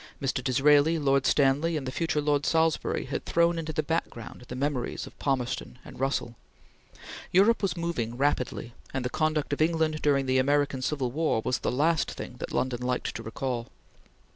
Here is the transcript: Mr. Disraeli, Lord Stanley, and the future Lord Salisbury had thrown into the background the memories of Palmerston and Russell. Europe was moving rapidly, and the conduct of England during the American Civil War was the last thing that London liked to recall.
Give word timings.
Mr. 0.19 0.43
Disraeli, 0.43 0.97
Lord 0.97 1.27
Stanley, 1.27 1.77
and 1.77 1.85
the 1.85 1.91
future 1.91 2.21
Lord 2.21 2.43
Salisbury 2.43 3.05
had 3.05 3.23
thrown 3.23 3.59
into 3.59 3.71
the 3.71 3.83
background 3.83 4.43
the 4.47 4.55
memories 4.55 5.05
of 5.05 5.19
Palmerston 5.19 5.77
and 5.85 5.99
Russell. 5.99 6.35
Europe 7.31 7.61
was 7.61 7.77
moving 7.77 8.17
rapidly, 8.17 8.73
and 8.95 9.05
the 9.05 9.11
conduct 9.11 9.53
of 9.53 9.61
England 9.61 10.01
during 10.01 10.25
the 10.25 10.39
American 10.39 10.81
Civil 10.81 11.11
War 11.11 11.43
was 11.45 11.59
the 11.59 11.71
last 11.71 12.09
thing 12.09 12.37
that 12.39 12.51
London 12.51 12.81
liked 12.81 13.13
to 13.15 13.21
recall. 13.21 13.67